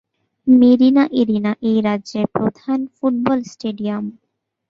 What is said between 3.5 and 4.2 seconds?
Stadium.